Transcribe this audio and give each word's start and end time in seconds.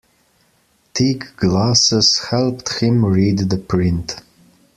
Thick 0.95 1.25
glasses 1.37 2.17
helped 2.31 2.79
him 2.79 3.05
read 3.05 3.37
the 3.37 3.57
print. 3.59 4.15